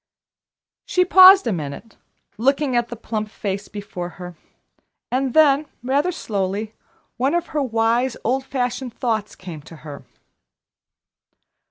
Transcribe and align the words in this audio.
She 0.87 1.05
paused 1.05 1.45
a 1.45 1.53
minute, 1.53 1.95
looking 2.39 2.75
at 2.75 2.87
the 2.87 2.95
plump 2.95 3.29
face 3.29 3.67
before 3.67 4.09
her, 4.17 4.35
and 5.11 5.35
then, 5.35 5.67
rather 5.83 6.11
slowly, 6.11 6.73
one 7.17 7.35
of 7.35 7.45
her 7.53 7.61
wise, 7.61 8.17
old 8.23 8.43
fashioned 8.43 8.95
thoughts 8.95 9.35
came 9.35 9.61
to 9.61 9.75
her. 9.85 10.03